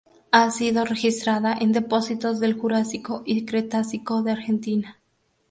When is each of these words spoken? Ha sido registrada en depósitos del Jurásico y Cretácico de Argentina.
Ha 0.31 0.49
sido 0.49 0.83
registrada 0.83 1.55
en 1.55 1.73
depósitos 1.73 2.39
del 2.39 2.53
Jurásico 2.59 3.21
y 3.23 3.45
Cretácico 3.45 4.23
de 4.23 4.31
Argentina. 4.31 4.99